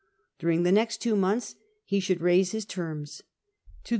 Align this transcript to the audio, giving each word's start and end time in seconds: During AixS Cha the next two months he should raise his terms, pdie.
During 0.39 0.61
AixS 0.61 0.63
Cha 0.63 0.63
the 0.63 0.71
next 0.71 0.97
two 0.97 1.15
months 1.15 1.55
he 1.85 1.99
should 1.99 2.21
raise 2.21 2.53
his 2.53 2.65
terms, 2.65 3.21
pdie. 3.85 3.89